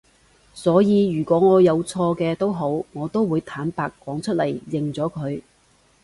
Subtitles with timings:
[0.55, 5.39] 所以如果我有錯嘅都好我都會坦白講出嚟，認咗佢